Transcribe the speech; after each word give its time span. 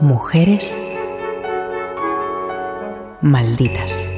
Mujeres 0.00 0.74
malditas. 3.20 4.08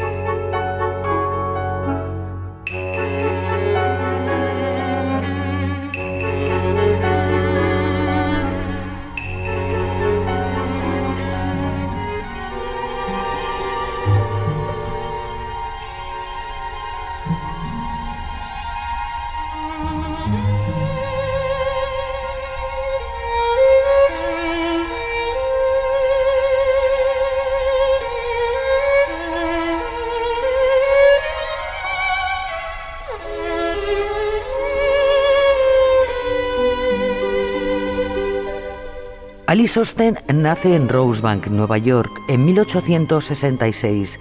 Alice 39.53 39.79
Osten 39.79 40.19
nace 40.33 40.75
en 40.75 40.89
Rosebank, 40.89 41.49
Nueva 41.49 41.77
York, 41.77 42.11
en 42.27 42.47
1866. 42.47 44.19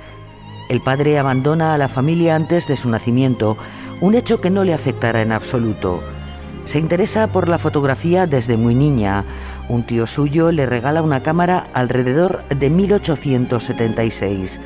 El 0.67 0.81
padre 0.81 1.17
abandona 1.19 1.73
a 1.73 1.77
la 1.77 1.87
familia 1.87 2.35
antes 2.35 2.67
de 2.67 2.75
su 2.75 2.89
nacimiento, 2.89 3.55
un 4.01 4.15
hecho 4.15 4.41
que 4.41 4.49
no 4.49 4.65
le 4.65 4.73
afectará 4.73 5.21
en 5.21 5.31
absoluto. 5.31 6.03
Se 6.65 6.79
interesa 6.79 7.27
por 7.27 7.47
la 7.47 7.59
fotografía 7.59 8.27
desde 8.27 8.57
muy 8.57 8.75
niña. 8.75 9.23
Un 9.69 9.83
tío 9.85 10.05
suyo 10.05 10.51
le 10.51 10.65
regala 10.65 11.01
una 11.01 11.23
cámara 11.23 11.69
alrededor 11.73 12.43
de 12.49 12.69
1876. 12.69 14.59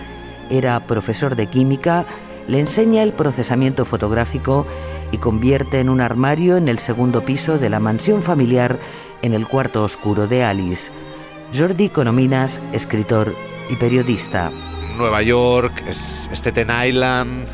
Era 0.49 0.87
profesor 0.87 1.35
de 1.35 1.45
química, 1.45 2.07
le 2.47 2.59
enseña 2.59 3.03
el 3.03 3.13
procesamiento 3.13 3.85
fotográfico 3.85 4.65
y 5.11 5.19
convierte 5.19 5.79
en 5.79 5.89
un 5.89 6.01
armario 6.01 6.57
en 6.57 6.67
el 6.69 6.79
segundo 6.79 7.23
piso 7.23 7.59
de 7.59 7.69
la 7.69 7.79
mansión 7.79 8.23
familiar 8.23 8.79
en 9.25 9.33
el 9.33 9.47
cuarto 9.47 9.83
oscuro 9.83 10.27
de 10.27 10.43
Alice. 10.43 10.91
Jordi 11.55 11.89
Conominas, 11.89 12.61
escritor 12.73 13.33
y 13.69 13.75
periodista. 13.75 14.51
Nueva 14.97 15.21
York, 15.23 15.83
Staten 15.89 16.69
Island, 16.87 17.47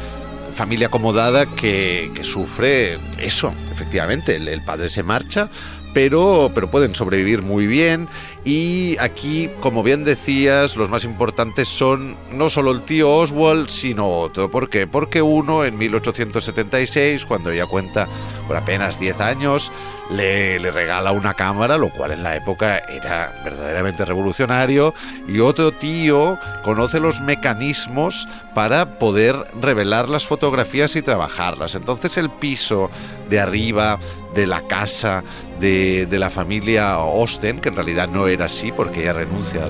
familia 0.54 0.88
acomodada 0.88 1.46
que, 1.46 2.12
sufre 2.24 3.00
eso, 3.20 3.54
efectivamente. 3.72 4.36
El, 4.36 4.62
padre 4.64 4.90
se 4.90 5.02
marcha, 5.02 5.50
pero, 5.94 6.52
pero 6.54 6.70
pueden 6.70 6.94
sobrevivir 6.94 7.42
muy 7.42 7.68
bien. 7.68 8.10
Y 8.44 8.98
aquí, 9.00 9.50
como 9.62 9.82
bien 9.82 10.04
decías, 10.04 10.76
los 10.76 10.90
más 10.90 11.04
importantes 11.04 11.68
son 11.68 12.18
no 12.32 12.50
solo 12.50 12.72
el 12.72 12.82
tío 12.84 13.10
Oswald, 13.10 13.70
sino 13.70 14.08
otro. 14.08 14.52
¿Por 14.52 14.70
qué? 14.70 14.88
Porque 14.88 15.22
uno 15.22 15.64
en 15.64 15.78
1876, 15.78 17.26
cuando 17.26 17.50
ella 17.50 17.66
cuenta 17.66 18.08
apenas 18.56 19.00
10 19.00 19.22
años, 19.22 19.72
le, 20.10 20.60
regala 20.72 21.12
una 21.12 21.34
cámara, 21.34 21.78
lo 21.78 21.90
cual 21.90 22.12
en 22.12 22.24
la 22.24 22.36
época 22.36 22.80
era 22.80 23.34
verdaderamente 23.44 24.06
revolucionario, 24.06 24.94
y 25.28 25.40
otro 25.40 25.72
tío 25.72 26.38
conoce 26.64 27.00
los 27.00 27.22
mecanismos 27.22 28.28
para 28.54 29.00
poder 29.00 29.36
revelar 29.60 30.10
las 30.10 30.28
fotografías 30.28 30.96
y 30.96 31.02
trabajarlas. 31.02 31.76
Entonces 31.76 32.18
el 32.18 32.30
piso 32.30 32.90
de 33.30 33.40
arriba 33.40 34.00
de 34.36 34.48
la 34.48 34.62
casa 34.68 35.24
de, 35.60 36.08
la 36.12 36.30
familia 36.30 36.94
Austen, 36.94 37.60
que 37.60 37.70
en 37.70 37.76
realidad 37.76 38.08
no 38.08 38.28
era 38.28 38.46
así 38.46 38.72
porque 38.72 39.02
ella 39.02 39.14
renuncia 39.14 39.68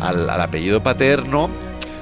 al, 0.00 0.28
apellido 0.30 0.82
paterno, 0.82 1.50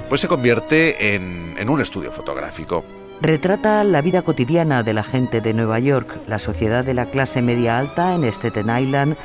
pues 0.09 0.21
se 0.21 0.29
convierte 0.29 1.15
en, 1.15 1.55
en 1.59 1.69
un 1.69 1.81
estudio 1.81 2.13
fotográfico. 2.13 2.85
Retrata 3.21 3.83
la 3.83 4.03
vida 4.03 4.21
cotidiana 4.21 4.83
de 4.83 4.93
la 4.93 5.03
gente 5.03 5.41
de 5.41 5.55
Nueva 5.55 5.79
York, 5.79 6.21
la 6.29 6.39
sociedad 6.39 6.85
de 6.85 6.93
la 6.93 7.07
clase 7.07 7.41
media 7.41 7.79
alta 7.79 8.15
en 8.15 8.25
Staten 8.25 8.69
Island 8.69 9.17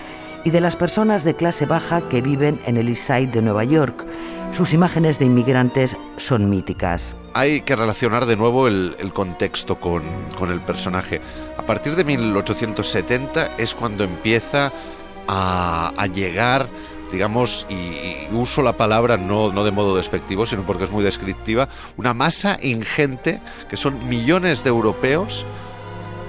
y 0.45 0.49
de 0.51 0.61
las 0.61 0.77
personas 0.77 1.25
de 1.25 1.35
clase 1.35 1.65
baja 1.65 2.01
que 2.09 2.21
viven 2.21 2.59
en 2.65 2.77
el 2.77 2.87
East 2.87 3.05
Side 3.07 3.27
de 3.27 3.41
Nueva 3.41 3.65
York. 3.65 4.05
Sus 4.53 4.73
imágenes 4.73 5.19
de 5.19 5.25
inmigrantes 5.25 5.97
son 6.15 6.49
míticas. 6.49 7.15
Hay 7.33 7.61
que 7.61 7.75
relacionar 7.75 8.25
de 8.25 8.37
nuevo 8.37 8.67
el, 8.67 8.95
contexto 9.13 9.75
con, 9.75 10.03
con, 10.37 10.51
el 10.51 10.61
personaje. 10.61 11.19
A 11.57 11.65
partir 11.65 11.95
de 11.95 12.05
1870 12.05 13.51
es 13.57 13.75
cuando 13.75 14.05
empieza 14.05 14.71
a, 15.27 15.93
a 15.97 16.07
llegar 16.07 16.67
digamos, 17.11 17.65
y, 17.69 18.27
uso 18.33 18.61
la 18.61 18.73
palabra 18.73 19.17
no, 19.17 19.51
no 19.51 19.63
de 19.63 19.71
modo 19.71 19.97
despectivo, 19.97 20.45
sino 20.45 20.65
porque 20.65 20.85
es 20.85 20.91
muy 20.91 21.03
descriptiva, 21.03 21.67
una 21.97 22.13
masa 22.13 22.57
ingente 22.61 23.41
que 23.69 23.77
son 23.77 24.07
millones 24.07 24.63
de 24.63 24.69
europeos 24.69 25.45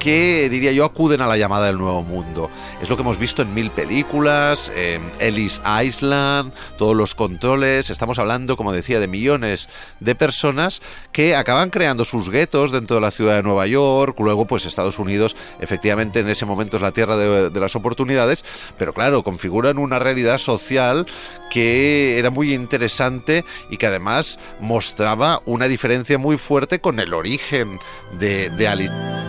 que, 0.02 0.48
diría 0.50 0.72
yo, 0.72 0.84
acuden 0.84 1.20
a 1.20 1.28
la 1.28 1.36
llamada 1.36 1.66
del 1.66 1.78
nuevo 1.78 2.02
mundo. 2.02 2.50
Es 2.82 2.90
lo 2.90 2.96
que 2.96 3.02
hemos 3.02 3.18
visto 3.18 3.42
en 3.42 3.54
mil 3.54 3.70
películas, 3.70 4.72
Ellis 5.20 5.62
Island, 5.80 6.52
todos 6.76 6.96
los 6.96 7.14
controles. 7.14 7.88
Estamos 7.88 8.18
hablando, 8.18 8.56
como 8.56 8.72
decía, 8.72 8.98
de 8.98 9.06
millones 9.06 9.68
de 10.00 10.16
personas 10.16 10.82
que 11.12 11.36
acaban 11.36 11.70
creando 11.70 12.04
sus 12.04 12.30
guetos 12.30 12.72
dentro 12.72 12.96
de 12.96 13.00
la 13.00 13.12
ciudad 13.12 13.36
de 13.36 13.44
Nueva 13.44 13.68
York. 13.68 14.18
Luego, 14.18 14.44
pues 14.44 14.66
Estados 14.66 14.98
Unidos, 14.98 15.36
efectivamente, 15.60 16.18
en 16.18 16.28
ese 16.28 16.46
momento 16.46 16.78
es 16.78 16.82
la 16.82 16.90
tierra 16.90 17.16
de, 17.16 17.50
de 17.50 17.60
las 17.60 17.76
oportunidades, 17.76 18.44
pero 18.76 18.92
claro, 18.92 19.22
configuran 19.22 19.78
una 19.78 20.00
realidad 20.00 20.38
social 20.38 21.06
que 21.48 22.18
era 22.18 22.30
muy 22.30 22.52
interesante 22.52 23.44
y 23.70 23.76
que 23.76 23.86
además 23.86 24.40
mostraba 24.58 25.42
una 25.44 25.68
diferencia 25.68 26.18
muy 26.18 26.38
fuerte 26.38 26.80
con 26.80 26.98
el 26.98 27.14
origen 27.14 27.78
de, 28.18 28.50
de 28.50 28.66
Alice. 28.66 29.21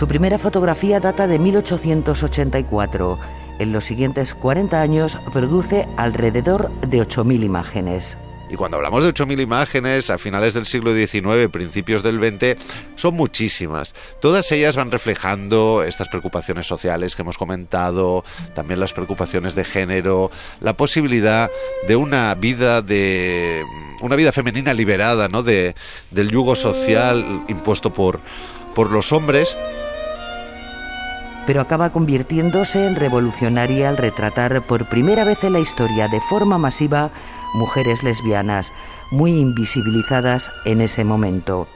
Su 0.00 0.08
primera 0.08 0.38
fotografía 0.38 0.98
data 0.98 1.26
de 1.26 1.38
1884. 1.38 3.18
En 3.58 3.70
los 3.70 3.84
siguientes 3.84 4.32
40 4.32 4.80
años 4.80 5.18
produce 5.30 5.86
alrededor 5.98 6.70
de 6.80 7.02
8.000 7.02 7.44
imágenes. 7.44 8.16
Y 8.48 8.56
cuando 8.56 8.78
hablamos 8.78 9.04
de 9.04 9.12
8.000 9.12 9.42
imágenes 9.42 10.08
a 10.08 10.16
finales 10.16 10.54
del 10.54 10.64
siglo 10.64 10.94
XIX, 10.94 11.50
principios 11.52 12.02
del 12.02 12.16
XX, 12.16 12.58
son 12.94 13.14
muchísimas. 13.14 13.92
Todas 14.22 14.50
ellas 14.52 14.74
van 14.74 14.90
reflejando 14.90 15.84
estas 15.86 16.08
preocupaciones 16.08 16.66
sociales 16.66 17.14
que 17.14 17.20
hemos 17.20 17.36
comentado, 17.36 18.24
también 18.54 18.80
las 18.80 18.94
preocupaciones 18.94 19.54
de 19.54 19.64
género, 19.64 20.30
la 20.60 20.78
posibilidad 20.78 21.50
de 21.86 21.96
una 21.96 22.34
vida 22.36 22.80
de 22.80 23.62
una 24.00 24.16
vida 24.16 24.32
femenina 24.32 24.72
liberada, 24.72 25.28
¿no? 25.28 25.42
De, 25.42 25.74
del 26.10 26.30
yugo 26.30 26.54
social 26.54 27.44
impuesto 27.48 27.92
por, 27.92 28.20
por 28.74 28.92
los 28.92 29.12
hombres 29.12 29.58
pero 31.46 31.60
acaba 31.60 31.90
convirtiéndose 31.90 32.86
en 32.86 32.96
revolucionaria 32.96 33.88
al 33.88 33.96
retratar 33.96 34.62
por 34.62 34.88
primera 34.88 35.24
vez 35.24 35.42
en 35.44 35.54
la 35.54 35.60
historia 35.60 36.08
de 36.08 36.20
forma 36.28 36.58
masiva 36.58 37.10
mujeres 37.54 38.02
lesbianas, 38.02 38.72
muy 39.10 39.38
invisibilizadas 39.38 40.50
en 40.64 40.80
ese 40.80 41.04
momento. 41.04 41.66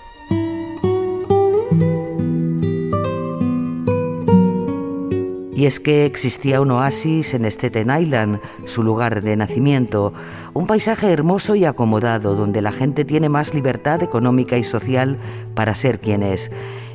Y 5.57 5.67
es 5.67 5.79
que 5.79 6.05
existía 6.05 6.61
un 6.61 6.73
oasis 6.73 7.33
en 7.33 7.45
Staten 7.45 7.89
Island, 7.89 8.41
su 8.67 8.83
lugar 8.83 9.23
de 9.23 9.37
nacimiento, 9.37 10.13
un 10.53 10.67
paisaje 10.67 11.13
hermoso 11.13 11.55
y 11.55 11.65
acomodado 11.65 12.35
donde 12.35 12.61
la 12.61 12.73
gente 12.73 13.05
tiene 13.05 13.29
más 13.29 13.55
libertad 13.55 14.03
económica 14.03 14.57
y 14.57 14.65
social 14.65 15.17
para 15.55 15.77
ser 15.77 16.01
quien 16.01 16.25
es. 16.25 16.51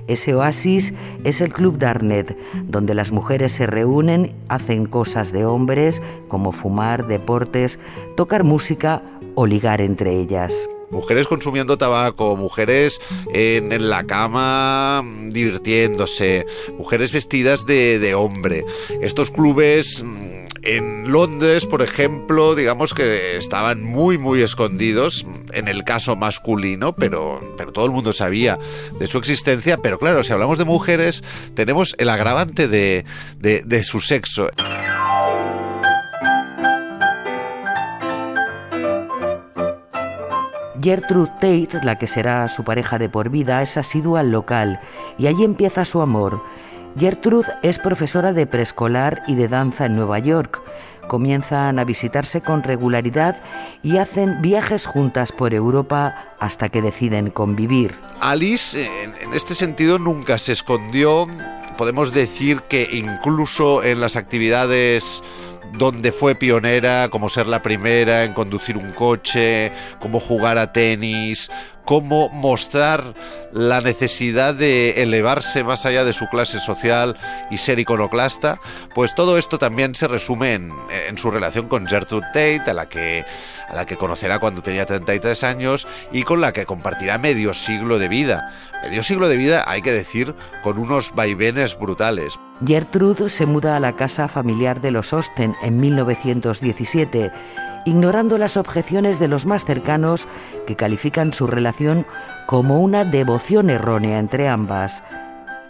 Ese 0.09 0.33
oasis 0.33 0.93
es 1.23 1.39
el 1.39 1.53
Club 1.53 1.77
Darnet, 1.77 2.35
donde 2.65 2.95
las 2.95 3.11
mujeres 3.11 3.53
se 3.53 3.67
reúnen, 3.67 4.33
hacen 4.49 4.87
cosas 4.87 5.31
de 5.31 5.45
hombres, 5.45 6.01
como 6.27 6.51
fumar, 6.51 7.05
deportes, 7.07 7.79
tocar 8.17 8.43
música 8.43 9.03
o 9.35 9.45
ligar 9.45 9.81
entre 9.81 10.19
ellas 10.19 10.67
mujeres 10.91 11.27
consumiendo 11.27 11.77
tabaco, 11.77 12.35
mujeres 12.35 12.99
en, 13.31 13.89
la 13.89 14.05
cama 14.05 15.03
divirtiéndose, 15.27 16.47
mujeres 16.79 17.11
vestidas 17.11 17.65
de, 17.67 18.15
hombre. 18.15 18.65
Estos 19.01 19.29
clubes 19.29 20.03
mm, 20.03 20.47
en 20.63 21.11
Londres, 21.11 21.65
por 21.65 21.81
ejemplo, 21.81 22.55
digamos 22.55 22.93
que 22.93 23.37
estaban 23.37 23.83
muy, 23.83 24.17
muy 24.17 24.41
escondidos 24.41 25.25
en 25.53 25.67
el 25.67 25.83
caso 25.83 26.15
masculino, 26.15 26.93
pero, 26.95 27.39
pero 27.57 27.71
todo 27.71 27.85
el 27.85 27.91
mundo 27.91 28.13
sabía 28.13 28.57
de 28.99 29.07
su 29.07 29.17
existencia. 29.17 29.77
Pero 29.77 29.99
claro, 29.99 30.23
si 30.23 30.33
hablamos 30.33 30.57
de 30.57 30.65
mujeres, 30.65 31.23
tenemos 31.55 31.95
el 31.97 32.09
agravante 32.09 32.67
de, 32.67 33.05
de 33.39 33.83
su 33.83 33.99
sexo. 33.99 34.49
Gertrude 40.81 41.31
Tate, 41.41 41.83
la 41.83 41.97
que 41.97 42.07
será 42.07 42.47
su 42.47 42.63
pareja 42.63 42.97
de 42.97 43.09
por 43.09 43.29
vida, 43.29 43.61
es 43.61 43.77
asidua 43.77 44.21
al 44.21 44.31
local 44.31 44.79
y 45.17 45.27
allí 45.27 45.43
empieza 45.43 45.83
su 45.83 46.01
amor. 46.01 46.41
Gertrude 46.97 47.53
es 47.61 47.79
profesora 47.79 48.33
de 48.33 48.47
preescolar 48.47 49.23
y 49.27 49.35
de 49.35 49.47
danza 49.47 49.85
en 49.85 49.95
Nueva 49.95 50.19
York. 50.19 50.61
Comienzan 51.07 51.79
a 51.79 51.85
visitarse 51.85 52.41
con 52.41 52.63
regularidad 52.63 53.41
y 53.81 53.97
hacen 53.97 54.41
viajes 54.41 54.85
juntas 54.85 55.31
por 55.31 55.53
Europa 55.53 56.35
hasta 56.39 56.69
que 56.69 56.81
deciden 56.81 57.31
convivir. 57.31 57.95
Alice, 58.19 58.85
en 59.03 59.33
este 59.33 59.55
sentido, 59.55 59.97
nunca 59.97 60.37
se 60.37 60.51
escondió. 60.51 61.27
Podemos 61.77 62.13
decir 62.13 62.61
que 62.63 62.87
incluso 62.91 63.83
en 63.83 64.01
las 64.01 64.15
actividades 64.15 65.23
donde 65.73 66.11
fue 66.11 66.35
pionera, 66.35 67.09
como 67.09 67.29
ser 67.29 67.47
la 67.47 67.61
primera 67.61 68.23
en 68.23 68.33
conducir 68.33 68.77
un 68.77 68.91
coche, 68.91 69.71
cómo 69.99 70.19
jugar 70.19 70.57
a 70.57 70.73
tenis, 70.73 71.49
cómo 71.89 72.29
mostrar 72.29 73.15
la 73.51 73.81
necesidad 73.81 74.53
de 74.53 75.01
elevarse 75.01 75.63
más 75.63 75.87
allá 75.87 76.03
de 76.03 76.13
su 76.13 76.27
clase 76.29 76.59
social 76.59 77.17
y 77.49 77.57
ser 77.57 77.79
iconoclasta, 77.79 78.59
pues 78.93 79.15
todo 79.15 79.39
esto 79.39 79.57
también 79.57 79.95
se 79.95 80.07
resume 80.07 80.53
en, 80.53 81.17
su 81.17 81.31
relación 81.31 81.67
con 81.67 81.87
Gertrude 81.87 82.27
Tate, 82.27 82.69
a 82.69 82.75
la, 82.75 82.87
que, 82.87 83.25
a 83.67 83.73
la 83.73 83.87
que 83.87 83.95
conocerá 83.95 84.37
cuando 84.37 84.61
tenía 84.61 84.85
33 84.85 85.43
años 85.43 85.87
y 86.11 86.21
con 86.21 86.41
la 86.41 86.53
que 86.53 86.67
compartirá 86.67 87.17
medio 87.17 87.55
siglo 87.55 87.97
de 87.97 88.07
vida. 88.07 88.53
Medio 88.83 89.01
siglo 89.01 89.27
de 89.27 89.37
vida, 89.37 89.63
hay 89.65 89.81
que 89.81 89.91
decir, 89.91 90.35
con 90.61 90.77
unos 90.77 91.15
vaivenes 91.15 91.75
brutales. 91.75 92.35
Gertrude 92.63 93.31
se 93.31 93.47
muda 93.47 93.75
a 93.75 93.79
la 93.79 93.95
casa 93.95 94.27
familiar 94.27 94.79
de 94.79 94.91
los 94.91 95.11
Austen 95.11 95.55
en 95.63 95.79
1917 95.79 97.31
ignorando 97.85 98.37
las 98.37 98.57
objeciones 98.57 99.19
de 99.19 99.27
los 99.27 99.45
más 99.45 99.65
cercanos 99.65 100.27
que 100.67 100.75
califican 100.75 101.33
su 101.33 101.47
relación 101.47 102.05
como 102.45 102.81
una 102.81 103.05
devoción 103.05 103.69
errónea 103.69 104.19
entre 104.19 104.47
ambas. 104.47 105.03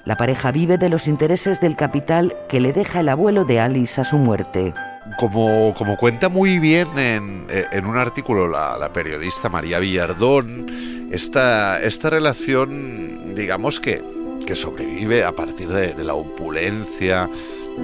La 0.06 0.18
pareja 0.18 0.52
vive 0.52 0.78
de 0.78 0.90
los 0.90 1.08
intereses 1.08 1.60
del 1.60 1.76
capital 1.76 2.34
que 2.48 2.60
le 2.60 2.74
deja 2.74 3.02
el 3.02 3.10
abuelo 3.10 3.46
de 3.46 3.60
Alice 3.60 4.02
a 4.02 4.04
su 4.04 4.18
muerte. 4.18 4.74
Como, 5.18 5.74
como 5.74 5.98
cuenta 5.98 6.30
muy 6.30 6.60
bien 6.60 6.88
en, 6.98 7.48
en 7.50 7.86
un 7.86 7.98
artículo 7.98 8.48
la, 8.48 8.90
periodista 8.94 9.50
María 9.50 9.80
Villardón, 9.80 11.10
esta, 11.12 11.82
esta 11.82 12.10
relación, 12.10 13.36
digamos 13.36 13.80
que, 13.80 14.02
que 14.46 14.56
sobrevive 14.56 15.24
a 15.24 15.32
partir 15.32 15.70
de, 15.70 15.94
de 15.94 16.04
la 16.04 16.14
opulencia, 16.14 17.30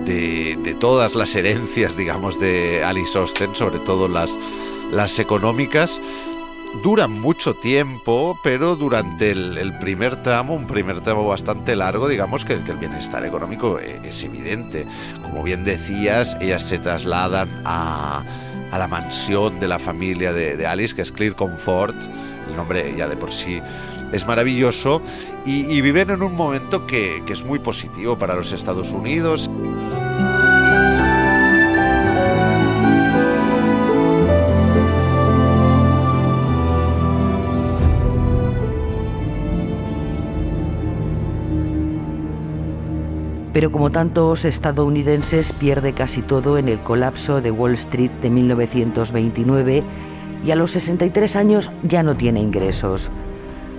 de, 0.06 0.76
todas 0.80 1.16
las 1.16 1.36
herencias, 1.36 1.96
digamos, 1.96 2.40
de 2.40 2.84
Alice 2.84 3.18
Austen, 3.18 3.56
sobre 3.56 3.80
todo 3.80 4.08
las, 4.08 4.32
las 4.92 5.20
económicas, 5.20 6.02
duran 6.84 7.12
mucho 7.20 7.54
tiempo, 7.54 8.38
pero 8.44 8.76
durante 8.76 9.32
el, 9.32 9.74
primer 9.80 10.22
tramo, 10.24 10.56
un 10.56 10.68
primer 10.68 11.02
tramo 11.02 11.28
bastante 11.28 11.76
largo, 11.76 12.08
digamos 12.08 12.44
que, 12.44 12.54
el 12.54 12.62
bienestar 12.62 13.26
económico 13.26 13.80
e, 13.80 14.00
es, 14.04 14.24
evidente. 14.24 14.86
Como 15.22 15.44
bien 15.44 15.64
decías, 15.64 16.36
ellas 16.42 16.64
se 16.64 16.80
trasladan 16.80 17.62
a, 17.66 18.24
a 18.72 18.80
la 18.80 18.88
mansión 18.88 19.60
de 19.60 19.68
la 19.68 19.80
familia 19.80 20.34
de, 20.34 20.66
Alice, 20.68 20.96
que 20.96 21.02
es 21.02 21.12
Clear 21.12 21.36
Comfort, 21.36 21.96
el 22.50 22.56
nombre 22.56 22.94
ya 22.98 23.08
de 23.08 23.16
por 23.16 23.32
sí 23.32 23.62
es 24.16 24.26
maravilloso, 24.26 25.02
y, 25.46 25.82
viven 25.82 26.10
en 26.10 26.24
un 26.24 26.36
momento 26.36 26.88
que, 26.88 27.22
que 27.26 27.34
es 27.34 27.44
muy 27.44 27.60
positivo 27.60 28.18
para 28.18 28.36
los 28.36 28.52
Estados 28.52 28.92
Unidos. 28.92 29.50
pero 43.56 43.72
como 43.72 43.90
tantos 43.90 44.44
estadounidenses 44.44 45.54
pierde 45.54 45.94
casi 45.94 46.22
todo 46.22 46.58
en 46.58 46.68
el 46.68 46.78
colapso 46.80 47.40
de 47.40 47.52
Wall 47.52 47.76
Street 47.76 48.12
de 48.22 48.30
1929 48.30 49.82
y 50.46 50.52
a 50.52 50.58
los 50.58 50.72
63 50.72 51.38
años 51.38 51.72
ya 51.82 52.04
no 52.04 52.18
tiene 52.18 52.42
ingresos. 52.42 53.10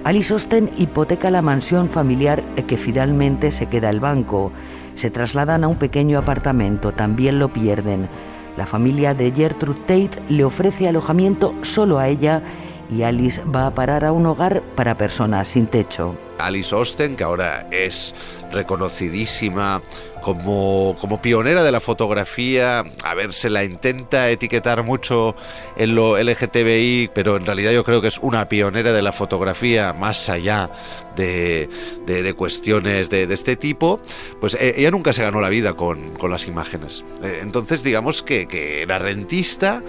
Alice 0.06 0.32
Austen 0.32 0.70
hipoteca 0.78 1.32
la 1.32 1.42
mansión 1.42 1.88
familiar 1.88 2.40
que 2.68 2.76
finalmente 2.76 3.50
se 3.50 3.66
queda 3.66 3.90
el 3.90 3.98
banco. 3.98 4.52
Se 4.94 5.10
trasladan 5.10 5.64
a 5.64 5.66
un 5.66 5.74
pequeño 5.74 6.16
apartamento, 6.20 6.92
también 6.92 7.40
lo 7.40 7.52
pierden. 7.52 8.08
La 8.56 8.66
familia 8.66 9.14
de 9.14 9.32
Gertrude 9.32 9.80
Tate 9.80 10.22
le 10.28 10.44
ofrece 10.44 10.86
alojamiento 10.86 11.56
solo 11.62 11.98
a 11.98 12.06
ella 12.06 12.40
y 12.88 13.02
Alice 13.02 13.42
va 13.44 13.66
a 13.66 13.74
parar 13.74 14.04
a 14.04 14.12
un 14.12 14.26
hogar 14.26 14.62
para 14.76 14.96
personas 14.96 15.48
sin 15.48 15.66
techo. 15.66 16.14
Alice 16.38 16.72
Austen, 16.72 17.16
que 17.16 17.24
ahora 17.24 17.66
es 17.72 18.14
reconocidísima 18.52 19.82
como, 20.22 20.96
como 21.00 21.22
pionera 21.22 21.62
de 21.62 21.70
la 21.70 21.80
fotografía, 21.80 22.84
a 23.04 23.14
ver, 23.14 23.32
se 23.32 23.48
la 23.48 23.64
intenta 23.64 24.28
etiquetar 24.28 24.82
mucho 24.82 25.36
en 25.76 25.94
lo 25.94 26.18
LGTBI, 26.18 27.10
pero 27.14 27.36
en 27.36 27.46
realidad 27.46 27.72
yo 27.72 27.84
creo 27.84 28.00
que 28.00 28.08
es 28.08 28.18
una 28.18 28.48
pionera 28.48 28.92
de 28.92 29.02
la 29.02 29.12
fotografía 29.12 29.92
más 29.92 30.28
allá 30.28 30.68
de, 31.14 31.68
de, 32.06 32.34
cuestiones 32.34 33.08
de, 33.08 33.26
de, 33.26 33.34
este 33.34 33.56
tipo, 33.56 34.00
pues 34.40 34.56
eh, 34.60 34.74
ella 34.76 34.90
nunca 34.90 35.12
se 35.12 35.22
ganó 35.22 35.40
la 35.40 35.48
vida 35.48 35.74
con, 35.74 36.14
con 36.16 36.30
las 36.30 36.46
imágenes. 36.46 37.04
Eh, 37.22 37.38
entonces 37.42 37.82
digamos 37.82 38.22
que, 38.22 38.48
que 38.48 38.82
era 38.82 38.98
rentista, 38.98 39.82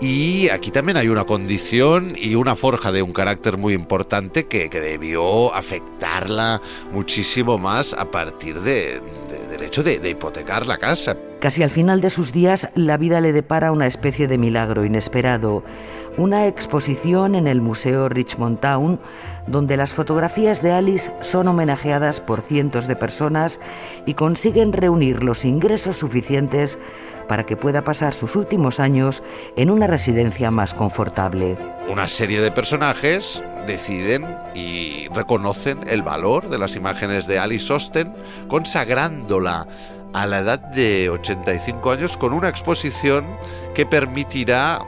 y 0.00 0.48
aquí 0.48 0.70
también 0.70 0.96
hay 0.96 1.08
una 1.08 1.24
condición 1.24 2.14
y 2.16 2.34
una 2.34 2.56
forja 2.56 2.90
de 2.90 3.02
un 3.02 3.12
carácter 3.12 3.58
muy 3.58 3.74
importante 3.74 4.46
que, 4.46 4.70
debió 4.70 5.54
afectarla 5.54 6.62
muchísimo 6.90 7.58
más 7.58 7.92
a 7.92 8.10
partir 8.10 8.60
de, 8.60 9.02
del 9.50 9.62
hecho 9.62 9.82
de, 9.82 10.00
hipotecar 10.08 10.66
la 10.66 10.78
casa. 10.78 11.16
Casi 11.40 11.62
al 11.62 11.70
final 11.70 12.00
de 12.00 12.08
sus 12.08 12.32
días, 12.32 12.70
la 12.74 12.96
vida 12.96 13.20
le 13.20 13.32
depara 13.32 13.72
una 13.72 13.86
especie 13.86 14.26
de 14.26 14.38
milagro 14.38 14.86
inesperado. 14.86 15.62
Una 16.16 16.46
exposición 16.46 17.34
en 17.34 17.46
el 17.46 17.60
Museo 17.60 18.08
Richmond 18.08 18.60
Town, 18.60 18.98
donde 19.46 19.76
las 19.76 19.92
fotografías 19.92 20.62
de 20.62 20.72
Alice 20.72 21.12
son 21.20 21.46
homenajeadas 21.46 22.20
por 22.20 22.40
cientos 22.40 22.86
de 22.88 22.96
personas 22.96 23.60
y 24.06 24.14
consiguen 24.14 24.72
reunir 24.72 25.22
los 25.22 25.44
ingresos 25.44 25.98
suficientes 25.98 26.78
para 27.30 27.46
que 27.46 27.56
pueda 27.56 27.84
pasar 27.84 28.12
sus 28.12 28.34
últimos 28.34 28.80
años 28.80 29.22
en 29.54 29.70
una 29.70 29.86
residencia 29.86 30.50
más 30.50 30.74
confortable. 30.74 31.56
Una 31.88 32.08
serie 32.08 32.40
de 32.40 32.50
personajes 32.50 33.40
deciden 33.68 34.26
y 34.52 35.06
reconocen 35.14 35.78
el 35.86 36.02
valor 36.02 36.50
de 36.50 36.58
las 36.58 36.74
imágenes 36.74 37.28
de 37.28 37.38
Alice 37.38 37.72
Austen, 37.72 38.12
consagrándola 38.48 39.68
a 40.12 40.26
la 40.26 40.40
edad 40.40 40.58
de 40.58 41.08
85 41.08 41.92
años 41.92 42.16
con 42.16 42.32
una 42.32 42.48
exposición 42.48 43.24
que 43.76 43.86
permitirá 43.86 44.80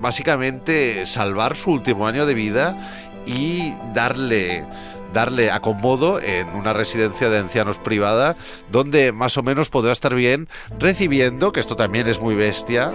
básicamente 0.00 1.06
salvar 1.06 1.54
su 1.54 1.70
último 1.70 2.08
año 2.08 2.26
de 2.26 2.34
vida 2.34 2.76
y 3.24 3.72
darle 3.94 4.66
darle 5.12 5.50
acomodo 5.50 6.20
en 6.20 6.48
una 6.48 6.72
residencia 6.72 7.30
de 7.30 7.38
ancianos 7.38 7.78
privada 7.78 8.36
donde 8.70 9.12
más 9.12 9.36
o 9.36 9.42
menos 9.42 9.70
podrá 9.70 9.92
estar 9.92 10.14
bien 10.14 10.48
recibiendo, 10.78 11.52
que 11.52 11.60
esto 11.60 11.76
también 11.76 12.06
es 12.08 12.20
muy 12.20 12.34
bestia, 12.34 12.94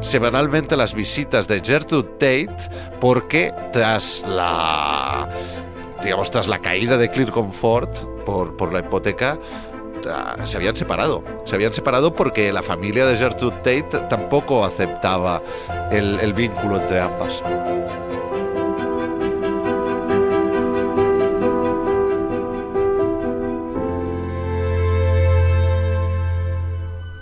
semanalmente 0.00 0.76
las 0.76 0.94
visitas 0.94 1.48
de 1.48 1.60
Gertrude 1.60 2.08
Tate 2.18 2.70
porque 3.00 3.52
tras 3.72 4.22
la 4.26 5.28
digamos 6.02 6.30
tras 6.30 6.46
la 6.46 6.60
caída 6.60 6.96
de 6.96 7.10
Clear 7.10 7.32
Comfort 7.32 7.96
por, 8.24 8.56
por 8.56 8.72
la 8.72 8.80
hipoteca 8.80 9.38
se 10.44 10.56
habían 10.56 10.76
separado. 10.76 11.24
Se 11.44 11.56
habían 11.56 11.74
separado 11.74 12.14
porque 12.14 12.52
la 12.52 12.62
familia 12.62 13.04
de 13.04 13.16
Gertrude 13.16 13.56
Tate 13.56 14.06
tampoco 14.08 14.64
aceptaba 14.64 15.42
el 15.90 16.32
vínculo 16.34 16.80
entre 16.80 17.00
ambas. 17.00 17.42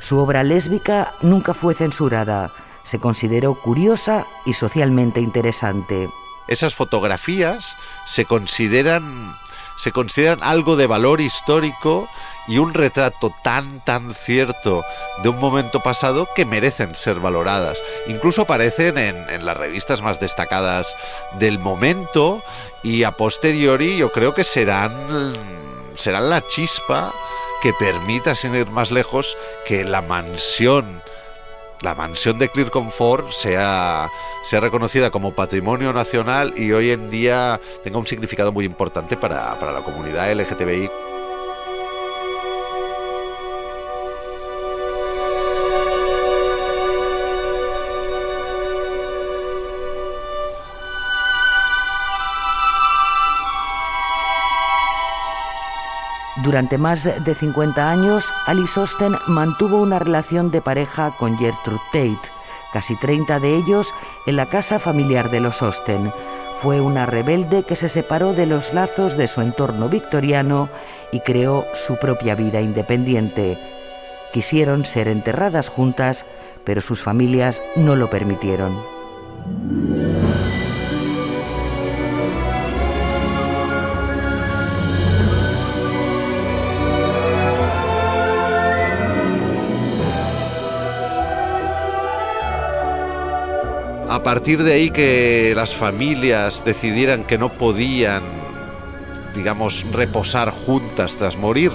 Su 0.07 0.21
obra 0.21 0.45
lésbica 0.45 1.15
nunca 1.21 1.53
fue 1.53 1.75
censurada, 1.75 2.53
se 2.85 3.01
consideró 3.01 3.57
curiosa 3.57 4.25
y 4.45 4.53
socialmente 4.53 5.19
interesante. 5.19 6.09
Esas 6.47 6.77
fotografías 6.77 7.75
se 8.07 8.25
consideran 8.25 9.35
se 9.83 9.91
consideran 9.91 10.45
algo 10.45 10.77
de 10.77 10.87
valor 10.87 11.21
histórico 11.21 12.09
y 12.47 12.59
un 12.59 12.73
retrato 12.73 13.35
tan 13.43 13.85
tan 13.85 14.15
cierto 14.15 14.85
de 15.25 15.29
un 15.29 15.41
momento 15.41 15.81
pasado 15.81 16.29
que 16.37 16.45
merecen 16.45 16.95
ser 16.95 17.19
valoradas. 17.19 17.77
Incluso 18.07 18.43
aparecen 18.43 18.99
en, 18.99 19.45
las 19.45 19.57
revistas 19.57 20.03
más 20.03 20.21
destacadas 20.21 20.87
del 21.41 21.59
momento 21.59 22.45
y 22.85 23.03
a 23.03 23.11
posteriori 23.11 23.97
yo 23.97 24.13
creo 24.13 24.35
que 24.35 24.45
serán, 24.45 24.93
serán 25.97 26.31
la 26.31 26.47
chispa 26.47 27.13
que 27.63 27.73
permita, 27.73 28.35
sin 28.35 28.55
ir 28.55 28.71
más 28.71 28.91
lejos, 28.91 29.37
que 29.67 29.85
la 29.85 30.03
mansión 30.03 31.03
la 31.83 31.95
mansión 31.95 32.39
de 32.39 32.49
Clear 32.49 32.71
Comfort 32.71 33.31
sea, 33.33 34.09
sea 34.45 34.61
reconocida 34.61 35.11
como 35.11 35.35
patrimonio 35.35 35.93
nacional 35.93 36.55
y 36.57 36.73
hoy 36.73 36.91
en 36.91 37.11
día 37.11 37.61
tenga 37.85 37.99
un 37.99 38.07
significado 38.07 38.51
muy 38.51 38.65
importante 38.65 39.17
para, 39.17 39.59
para 39.61 39.73
la 39.73 39.81
comunidad 39.81 40.33
LGTBI. 40.33 41.16
Durante 56.45 56.77
más 56.77 57.05
de 57.05 57.35
50 57.35 57.91
años, 57.91 58.29
Alice 58.47 58.79
Austen 58.79 59.15
mantuvo 59.27 59.81
una 59.81 59.99
relación 59.99 60.51
de 60.51 60.61
pareja 60.61 61.13
con 61.19 61.39
Gertrude 61.39 61.81
Tate, 61.93 62.19
casi 62.73 62.95
30 62.97 63.41
de 63.41 63.57
ellos 63.57 63.95
en 64.27 64.37
la 64.37 64.47
casa 64.47 64.79
familiar 64.79 65.31
de 65.31 65.41
los 65.41 65.63
Austen. 65.63 66.13
Fue 66.61 66.81
una 66.81 67.07
rebelde 67.07 67.63
que 67.63 67.75
se 67.75 67.89
separó 67.89 68.35
de 68.35 68.47
los 68.47 68.75
lazos 68.75 69.17
de 69.17 69.29
su 69.29 69.41
entorno 69.41 69.89
victoriano 69.89 70.69
y 71.11 71.21
creó 71.21 71.65
su 71.75 71.97
propia 71.99 72.35
vida 72.35 72.61
independiente. 72.61 73.59
Quisieron 74.33 74.85
ser 74.85 75.09
enterradas 75.09 75.71
juntas, 75.71 76.27
pero 76.65 76.83
sus 76.83 77.03
familias 77.03 77.63
no 77.77 77.97
lo 77.97 78.11
permitieron. 78.11 78.79
Partir 94.27 94.65
de 94.65 94.73
ahí 94.73 94.91
que 94.91 95.53
las 95.55 95.73
familias 95.73 96.65
decidieran 96.65 97.23
que 97.23 97.39
no 97.39 97.53
podían, 97.53 98.25
digamos, 99.37 99.87
reposar 99.93 100.51
juntas 100.51 101.17
tras 101.17 101.37
morir, 101.37 101.71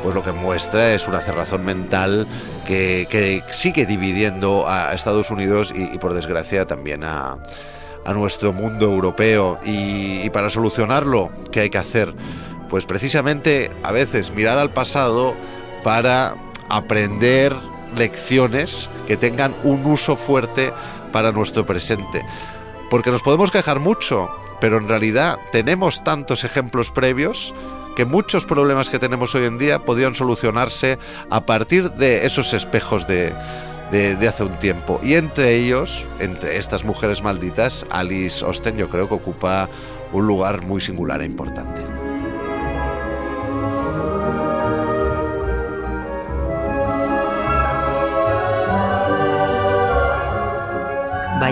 pues 0.00 0.14
lo 0.14 0.22
que 0.22 0.30
muestra 0.30 0.94
es 0.94 1.08
una 1.08 1.18
cerrazón 1.18 1.64
mental 1.64 2.28
que, 2.64 3.08
que 3.10 3.42
sigue 3.52 3.86
dividiendo 3.86 4.68
a 4.68 4.94
Estados 4.94 5.32
Unidos 5.32 5.72
y, 5.74 5.98
por 5.98 6.14
desgracia 6.14 6.64
también 6.64 7.02
a, 7.02 7.38
a 8.04 8.12
nuestro 8.14 8.52
mundo 8.52 8.86
europeo. 8.86 9.58
Y, 9.64 10.20
y 10.22 10.30
para 10.30 10.48
solucionarlo, 10.48 11.30
¿qué 11.50 11.62
hay 11.62 11.70
que 11.70 11.78
hacer? 11.78 12.14
Pues 12.68 12.86
precisamente 12.86 13.68
a 13.82 13.90
veces 13.90 14.30
mirar 14.30 14.58
al 14.58 14.72
pasado 14.72 15.34
para 15.82 16.36
aprender 16.68 17.52
lecciones 17.96 18.88
que 19.08 19.16
tengan 19.16 19.56
un 19.64 19.84
uso 19.86 20.16
fuerte 20.16 20.72
para 21.12 21.32
nuestro 21.32 21.66
presente. 21.66 22.24
Porque 22.90 23.10
nos 23.10 23.22
podemos 23.22 23.50
quejar 23.50 23.78
mucho, 23.78 24.28
pero 24.60 24.78
en 24.78 24.88
realidad 24.88 25.38
tenemos 25.52 26.02
tantos 26.02 26.44
ejemplos 26.44 26.90
previos 26.90 27.54
que 27.96 28.04
muchos 28.04 28.44
problemas 28.44 28.88
que 28.88 28.98
tenemos 28.98 29.34
hoy 29.34 29.44
en 29.44 29.58
día 29.58 29.84
podían 29.84 30.14
solucionarse 30.14 30.98
a 31.28 31.44
partir 31.46 31.90
de 31.92 32.24
esos 32.24 32.54
espejos 32.54 33.06
de, 33.06 33.32
de, 33.90 34.28
hace 34.28 34.44
un 34.44 34.58
tiempo. 34.58 35.00
Y 35.02 35.14
entre 35.14 35.56
ellos, 35.56 36.06
entre 36.18 36.56
estas 36.56 36.84
mujeres 36.84 37.22
malditas, 37.22 37.86
Alice 37.90 38.44
Austen 38.44 38.76
yo 38.76 38.88
creo 38.88 39.08
que 39.08 39.14
ocupa 39.14 39.68
un 40.12 40.26
lugar 40.26 40.62
muy 40.62 40.80
singular 40.80 41.22
e 41.22 41.26
importante. 41.26 41.99